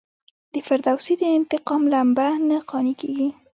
[0.53, 3.29] د فردوسي د انتقام لمبه نه قانع کیږي.